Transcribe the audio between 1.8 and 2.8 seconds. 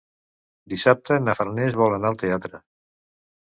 vol anar al teatre.